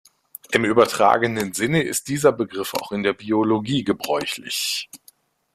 [0.51, 4.89] Im übertragenen Sinne ist dieser Begriff auch in der Biologie gebräuchlich.